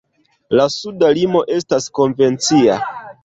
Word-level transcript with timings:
La 0.59 0.63
suda 0.75 1.11
limo 1.17 1.43
estas 1.57 1.89
konvencia. 1.99 2.79